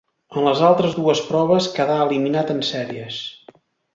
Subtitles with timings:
[0.39, 3.21] En les altres dues proves quedà eliminat en sèries.